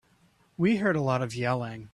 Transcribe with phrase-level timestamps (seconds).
[0.57, 1.89] We heard a lot of yelling.